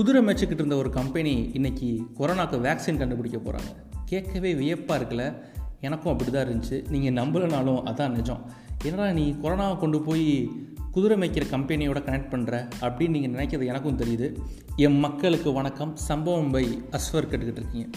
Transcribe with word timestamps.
குதிரை 0.00 0.24
மேய்ச்சிக்கிட்டு 0.24 0.52
இருந்த 0.52 0.76
ஒரு 0.76 0.90
கம்பெனி 0.90 1.50
இன்றைக்கி 1.52 2.02
கொரோனாக்கு 2.18 2.58
வேக்சின் 2.66 2.98
கண்டுபிடிக்க 2.98 3.38
போகிறாங்க 3.38 3.72
கேட்கவே 4.04 4.54
வியப்பாக 4.54 5.04
இருக்குல்ல? 5.04 5.42
எனக்கும் 5.80 6.12
அப்படி 6.12 6.30
தான் 6.30 6.46
இருந்துச்சு. 6.46 6.90
நீங்கள் 6.90 7.24
நம்பலைனாலும் 7.24 7.80
அதான் 7.86 8.08
நிஜம். 8.08 8.50
என்னடா 8.84 9.12
நீ 9.12 9.34
கொரோனாவை 9.42 9.78
கொண்டு 9.78 10.00
போய் 10.00 10.50
குதிரை 10.92 11.18
மேய்க்கிற 11.18 11.42
கம்பெனியோட 11.50 11.98
கனெக்ட் 12.00 12.30
பண்ணுற 12.30 12.70
அப்படின்னு 12.80 13.08
நீங்கள் 13.08 13.46
நினைக்கிறது 13.46 13.66
எனக்கும் 13.66 13.98
தெரியுது. 13.98 14.36
என் 14.76 14.98
மக்களுக்கு 14.98 15.52
வணக்கம். 15.52 15.96
சம்பவம் 15.96 16.50
பை 16.50 16.82
அஸ்வர் 16.90 17.28
கேட்டுக்கிட்டு 17.30 17.62
இருக்கீங்க. 17.62 17.88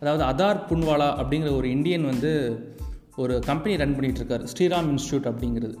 அதாவது 0.00 0.24
அதார் 0.30 0.72
புன்வாலா 0.72 1.24
அப்படிங்கிற 1.24 1.56
ஒரு 1.56 1.70
இந்தியன் 1.70 2.04
வந்து 2.04 2.32
ஒரு 3.16 3.40
கம்பெனி 3.40 3.76
ரன் 3.76 3.98
பண்ணிகிட்டு 3.98 4.20
இருக்கார். 4.22 4.42
ஸ்ரீராம் 4.42 4.90
இன்ஸ்டியூட் 4.90 5.30
அப்படிங்கிறது. 5.30 5.76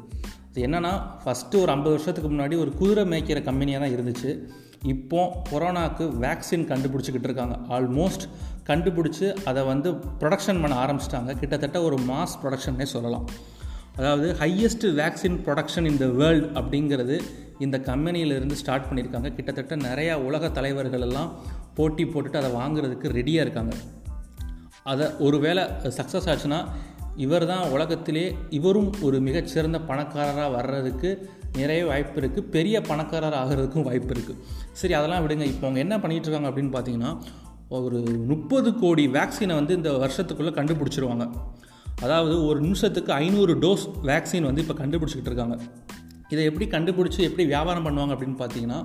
அது 0.48 0.66
என்னென்னா 0.66 1.00
ஃபஸ்ட்டு 1.24 1.60
ஒரு 1.60 1.72
ஐம்பது 1.72 1.90
வருஷத்துக்கு 1.90 2.30
முன்னாடி 2.30 2.58
ஒரு 2.58 2.72
குதிரை 2.72 3.04
மேய்க்கிற 3.04 3.42
கம்பெனியாக 3.42 3.88
தான் 3.88 3.94
இருந்துச்சு. 3.94 4.48
இப்போ 4.82 5.42
கொரோனாவுக்கு 5.50 6.04
வேக்சின் 6.24 6.66
கண்டுபிடிச்சிக்கிட்டு 6.70 7.28
இருக்காங்க. 7.30 7.56
ஆல்மோஸ்ட் 7.68 8.24
கண்டுபிடிச்சி 8.66 9.44
அதை 9.44 9.62
வந்து 9.62 9.90
ப்ரொடக்ஷன் 9.92 10.60
பண்ண 10.60 10.74
ஆரம்பிச்சிட்டாங்க. 10.84 11.38
கிட்டத்தட்ட 11.38 11.82
ஒரு 11.82 11.96
மாஸ் 12.10 12.34
ப்ரொடக்ஷன்னே 12.42 12.82
சொல்லலாம். 12.82 13.26
அதாவது 13.96 14.36
highest 14.40 14.86
vaccine 15.00 15.38
production 15.46 15.84
in 15.84 15.96
the 15.96 16.06
world 16.06 16.60
அப்படிங்கிறது 16.60 17.20
இந்த 17.58 17.78
கம்பெனியிலேருந்து 17.78 18.52
ஸ்டார்ட் 18.52 18.86
பண்ணியிருக்காங்க. 18.88 19.34
கிட்டத்தட்ட 19.34 19.76
நிறையா 19.76 20.14
உலக 20.14 20.48
தலைவர்கள் 20.48 21.00
எல்லாம் 21.00 21.32
போட்டி 21.74 22.04
போட்டுட்டு 22.04 22.40
அதை 22.42 22.50
வாங்குறதுக்கு 22.50 23.08
ரெடியாக 23.18 23.44
இருக்காங்க. 23.46 23.74
அதை 24.82 25.06
ஒரு 25.18 25.38
வேளை 25.38 25.62
சக்ஸஸ் 25.98 26.28
ஆச்சுன்னா 26.32 26.68
இவர் 27.24 27.44
தான் 27.50 27.64
உலகத்திலே 27.74 28.24
இவரும் 28.58 28.90
ஒரு 29.06 29.16
மிகச்சிறந்த 29.26 29.78
பணக்காரராக 29.90 30.48
வர்றதுக்கு 30.56 31.10
நிறைய 31.58 31.82
வாய்ப்பு 31.90 32.18
இருக்குது 32.20 32.48
பெரிய 32.54 32.76
பணக்காரர் 32.88 33.36
ஆகிறதுக்கும் 33.42 33.86
வாய்ப்பு 33.88 34.12
இருக்குது 34.14 34.40
சரி 34.80 34.94
அதெல்லாம் 34.98 35.22
விடுங்க. 35.24 35.44
இப்போ 35.52 35.64
அவங்க 35.66 35.80
என்ன 35.84 35.96
பண்ணிகிட்ருக்காங்க 36.02 36.50
அப்படின்னு 36.50 36.72
பார்த்தீங்கன்னா 36.76 37.12
ஒரு 37.78 38.00
முப்பது 38.32 38.68
கோடி 38.82 39.04
வேக்சினை 39.16 39.54
வந்து 39.60 39.72
இந்த 39.78 39.90
வருஷத்துக்குள்ளே 40.04 40.52
கண்டுபிடிச்சிருவாங்க. 40.58 41.24
அதாவது 42.04 42.34
ஒரு 42.48 42.58
நிமிஷத்துக்கு 42.66 43.10
ஐநூறு 43.22 43.54
டோஸ் 43.64 43.86
வேக்சின் 44.10 44.48
வந்து 44.48 44.62
இப்போ 44.64 44.76
கண்டுபிடிச்சிக்கிட்டு 44.82 45.32
இருக்காங்க. 45.32 45.56
இதை 46.32 46.42
எப்படி 46.50 46.66
கண்டுபிடிச்சி 46.74 47.20
எப்படி 47.28 47.44
வியாபாரம் 47.54 47.86
பண்ணுவாங்க 47.86 48.14
அப்படின்னு 48.16 48.38
பார்த்தீங்கன்னா 48.42 48.80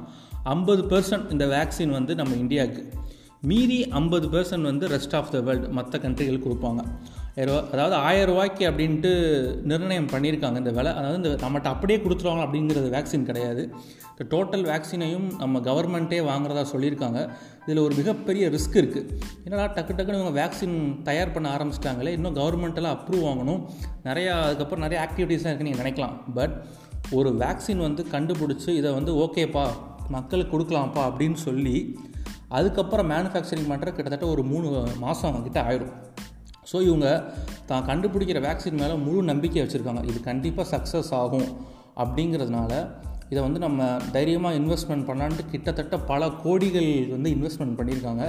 ஐம்பது 0.55 0.83
பர்சன்ட் 0.91 1.31
இந்த 1.35 1.45
வேக்சின் 1.55 1.95
வந்து 1.97 2.13
நம்ம 2.19 2.35
இந்தியாவுக்கு 2.43 2.83
மீதி 3.51 3.77
ஐம்பது 3.99 4.27
பெர்சன்ட் 4.33 4.69
வந்து 4.69 4.85
ரெஸ்ட் 4.95 5.15
ஆஃப் 5.19 5.31
த 5.33 5.39
வேர்ல்டு 5.47 5.69
மற்ற 5.77 5.99
கண்ட்ரிகளுக்கு 6.05 6.47
கொடுப்பாங்க. 6.47 6.83
அதாவது 7.73 7.95
ஆயிரம் 8.07 8.29
ரூபாய்க்கு 8.29 8.63
அப்படின்ட்டு 8.69 9.11
நிர்ணயம் 9.71 10.09
பண்ணியிருக்காங்க 10.11 10.57
இந்த 10.61 10.71
விலை. 10.77 10.91
அதாவது 10.99 11.17
இந்த 11.21 11.31
நம்மகிட்ட 11.43 11.69
அப்படியே 11.75 11.97
கொடுத்துருவாங்க 12.03 12.43
அப்படிங்கிறது 12.45 12.89
வேக்சின் 12.95 13.25
கிடையாது. 13.29 13.63
இந்த 14.11 14.25
டோட்டல் 14.33 14.65
வேக்சினையும் 14.71 15.27
நம்ம 15.41 15.59
கவர்மெண்ட்டே 15.69 16.19
வாங்குறதா 16.29 16.63
சொல்லியிருக்காங்க. 16.73 17.21
இதில் 17.65 17.83
ஒரு 17.85 17.95
மிகப்பெரிய 18.01 18.45
ரிஸ்க் 18.55 18.77
இருக்குது 18.81 19.09
என்னடா 19.45 19.65
டக்கு 19.77 19.93
டக்குன்னு 19.97 20.19
இவங்க 20.21 20.35
வேக்சின் 20.41 20.77
தயார் 21.09 21.33
பண்ண 21.35 21.49
ஆரம்பிச்சிட்டாங்களே 21.55 22.13
இன்னும் 22.17 22.37
கவர்மெண்ட்டெல்லாம் 22.41 22.95
அப்ரூவ் 22.97 23.27
வாங்கணும் 23.29 23.61
நிறையா 24.07 24.33
அதுக்கப்புறம் 24.47 24.85
நிறைய 24.85 24.99
ஆக்டிவிட்டீஸ்லாம் 25.07 25.51
இருக்குன்னு 25.51 25.71
நீங்கள் 25.71 25.85
நினைக்கலாம். 25.85 26.15
பட் 26.39 26.55
ஒரு 27.19 27.29
வேக்சின் 27.43 27.85
வந்து 27.87 28.03
கண்டுபிடிச்சி 28.15 28.69
இதை 28.81 28.91
வந்து 28.99 29.13
ஓகேப்பா 29.25 29.65
மக்களுக்கு 30.17 30.53
கொடுக்கலாம்ப்பா 30.53 31.03
அப்படின்னு 31.09 31.39
சொல்லி 31.47 31.77
அதுக்கப்புறம் 32.57 33.09
மேனுஃபேக்சரிங் 33.13 33.69
பண்ணுற 33.71 33.89
கிட்டத்தட்ட 33.97 34.25
ஒரு 34.33 34.43
மூணு 34.51 34.67
மாதம் 35.05 35.45
கிட்ட 35.47 35.59
ஆயிடும் 35.69 35.93
ஸோ 36.71 36.77
இவங்க 36.89 37.07
தான் 37.69 37.87
கண்டுபிடிக்கிற 37.91 38.41
வேக்சின் 38.47 38.81
மேலே 38.81 38.97
முழு 39.05 39.23
நம்பிக்கை 39.31 39.61
வச்சுருக்காங்க. 39.63 40.03
இது 40.11 40.19
கண்டிப்பாக 40.29 40.67
சக்ஸஸ் 40.75 41.11
ஆகும் 41.23 41.49
அப்படிங்கிறதுனால 42.03 42.71
இதை 43.31 43.41
வந்து 43.45 43.59
நம்ம 43.63 43.83
தைரியமாக 44.15 44.57
இன்வெஸ்ட்மெண்ட் 44.59 45.05
பண்ணலான்ட்டு 45.07 45.43
கிட்டத்தட்ட 45.51 45.95
பல 46.09 46.23
கோடிகள் 46.43 46.89
வந்து 47.13 47.29
இன்வெஸ்ட்மெண்ட் 47.35 47.77
பண்ணியிருக்காங்க. 47.77 48.23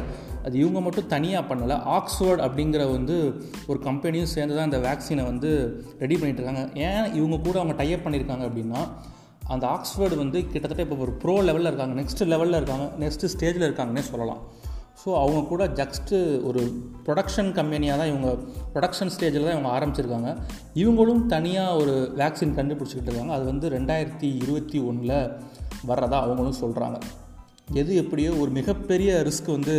அது 0.45 0.55
இவங்க 0.63 0.81
மட்டும் 0.87 1.11
தனியாக 1.15 1.45
பண்ணலை. 1.51 1.77
ஆக்ஸ்ஃபோர்ட் 1.97 2.43
அப்படிங்கிற 2.47 2.85
வந்து 2.95 3.17
ஒரு 3.71 3.79
கம்பெனியும் 3.89 4.33
சேர்ந்து 4.35 4.57
தான் 4.59 4.69
இந்த 4.71 4.81
வேக்சினை 4.87 5.25
வந்து 5.31 5.51
ரெடி 6.03 6.17
பண்ணிகிட்டு 6.19 6.43
இருக்காங்க 6.43 6.65
ஏன் 6.87 7.07
இவங்க 7.19 7.39
கூட 7.47 7.57
அவங்க 7.63 7.77
டைப் 7.83 8.05
பண்ணியிருக்காங்க 8.07 8.47
அப்படின்னா 8.49 8.83
அந்த 9.55 9.65
ஆக்ஸ்ஃபோர்டு 9.77 10.17
வந்து 10.23 10.39
கிட்டத்தட்ட 10.53 10.87
இப்போ 10.87 10.99
ஒரு 11.07 11.15
ப்ரோ 11.23 11.35
லெவலில் 11.49 11.71
இருக்காங்க. 11.71 11.95
நெக்ஸ்ட் 12.01 12.23
லெவலில் 12.35 12.59
இருக்காங்க. 12.61 12.87
நெக்ஸ்ட்டு 13.03 13.33
ஸ்டேஜில் 13.35 13.67
இருக்காங்கன்னே 13.69 14.05
சொல்லலாம். 14.13 14.43
ஸோ 15.03 15.11
அவங்க 15.21 15.41
கூட 15.49 15.67
ஜஸ்ட்டு 15.67 16.43
ஒரு 16.43 16.61
ப்ரொடக்ஷன் 17.07 17.53
கம்பெனியாக 17.53 17.99
தான் 17.99 18.11
இவங்க 18.13 18.29
ப்ரொடக்ஷன் 18.75 19.13
ஸ்டேஜில் 19.15 19.47
தான் 19.47 19.57
இவங்க 19.57 19.71
ஆரம்பிச்சிருக்காங்க. 19.77 20.31
இவங்களும் 20.75 21.27
தனியாக 21.27 21.77
ஒரு 21.77 22.15
வேக்சின் 22.17 22.57
கண்டுபிடிச்சிக்கிட்டு 22.59 23.11
இருக்காங்க. 23.11 23.33
அது 23.33 23.45
வந்து 23.45 23.69
ரெண்டாயிரத்தி 23.69 24.37
இருபத்தி 24.43 24.79
ஒன்றில் 24.79 25.17
வர்றதா 25.87 26.19
அவங்களும் 26.21 26.61
சொல்கிறாங்க 26.63 26.99
எது 27.73 27.95
எப்படியோ 27.95 28.31
ஒரு 28.33 28.51
மிகப்பெரிய 28.51 29.11
ரிஸ்க் 29.29 29.51
வந்து 29.51 29.77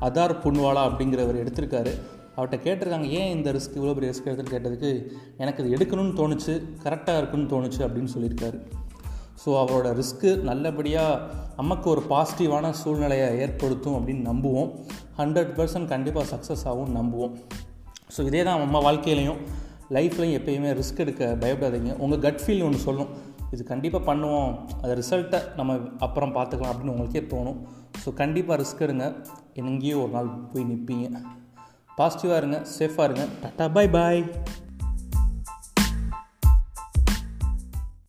அதார் 0.00 0.40
புன்வாலா 0.44 0.82
அப்படிங்கிறவர் 0.88 1.42
எடுத்திருக்காரு. 1.42 1.92
அவர்கிட்ட 2.36 2.58
கேட்டிருக்காங்க 2.64 3.08
ஏன் 3.08 3.30
இந்த 3.36 3.52
ரிஸ்க் 3.52 3.76
இவ்வளோ 3.76 3.94
பெரிய 3.94 4.12
ரிஸ்க் 4.12 4.28
எடுத்துன்னு 4.28 4.54
கேட்டதுக்கு? 4.54 4.90
எனக்கு 5.36 5.64
இது 5.64 5.76
எடுக்கணும்னு 5.76 6.18
தோணுச்சு 6.20 6.54
கரெக்டாக 6.84 7.16
இருக்குன்னு 7.16 7.52
தோணுச்சு 7.54 7.80
அப்படின்னு 7.86 8.14
சொல்லியிருக்காரு. 8.14 8.58
ஸோ 9.42 9.50
அவரோட 9.62 9.88
ரிஸ்க்கு 10.00 10.30
நல்லபடியாக 10.48 11.20
நமக்கு 11.60 11.86
ஒரு 11.94 12.02
பாசிட்டிவான 12.12 12.70
சூழ்நிலையை 12.80 13.28
ஏற்படுத்தும் 13.44 13.96
அப்படின்னு 13.98 14.24
நம்புவோம். 14.30 14.70
ஹண்ட்ரட் 15.20 15.52
பர்சன்ட் 15.58 15.92
கண்டிப்பாக 15.94 16.26
சக்ஸஸ் 16.32 16.64
ஆகும் 16.70 16.92
நம்புவோம். 16.98 17.34
ஸோ 18.14 18.20
இதே 18.30 18.42
தான் 18.48 18.60
நம்ம 18.64 18.80
வாழ்க்கையிலையும் 18.88 19.40
லைஃப்லையும் 19.96 20.36
எப்பயுமே 20.40 20.70
ரிஸ்க் 20.80 21.02
எடுக்க 21.04 21.24
பயப்படாதீங்க. 21.44 21.92
உங்கள் 22.04 22.22
கட் 22.26 22.42
ஃபீல் 22.44 22.64
ஒன்று 22.66 22.80
சொல்லும். 22.88 23.10
இது 23.54 23.62
கண்டிப்பாக 23.72 24.02
பண்ணுவோம். 24.10 24.52
அது 24.82 24.92
ரிசல்ட்டை 25.00 25.40
நம்ம 25.58 25.76
அப்புறம் 26.06 26.34
பார்த்துக்கலாம் 26.38 26.72
அப்படின்னு 26.72 26.94
உங்களுக்கே 26.94 27.24
தோணும். 27.34 27.58
ஸோ 28.02 28.08
கண்டிப்பாக 28.22 28.60
ரிஸ்க் 28.62 28.84
எடுங்க. 28.86 29.06
எங்கேயோ 29.62 29.98
ஒரு 30.04 30.12
நாள் 30.16 30.30
போய் 30.52 30.68
நிற்பீங்க 30.72 31.08
பாசிட்டிவாக 31.98 32.40
இருங்க 32.42 32.58
சேஃபாக 32.76 33.08
இருங்க. 33.08 33.26
டாட்டா 33.42 33.66
பாய் 33.76 33.94
பாய் 33.98 34.22